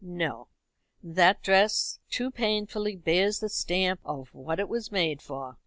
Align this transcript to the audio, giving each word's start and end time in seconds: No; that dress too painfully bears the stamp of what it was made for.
No; 0.03 0.47
that 1.03 1.43
dress 1.43 1.99
too 2.09 2.31
painfully 2.31 2.95
bears 2.95 3.39
the 3.39 3.49
stamp 3.49 3.99
of 4.03 4.33
what 4.33 4.59
it 4.59 4.67
was 4.67 4.91
made 4.91 5.21
for. 5.21 5.57